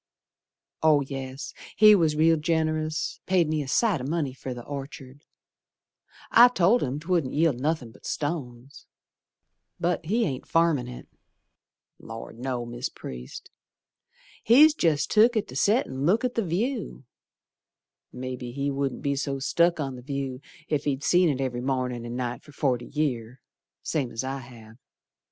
[0.81, 5.25] Oh, yes, he was real generous, Paid me a sight o' money fer the Orchard;
[6.31, 8.87] I told him 'twouldn't yield nothin' but stones,
[9.79, 11.07] But he ain't farmin' it.
[11.99, 13.51] Lor', no, Mis' Priest,
[14.41, 17.03] He's jest took it to set and look at the view.
[18.11, 22.05] Mebbe he wouldn't be so stuck on the view Ef he'd seed it every mornin'
[22.07, 23.39] and night for forty year
[23.83, 24.77] Same's as I have.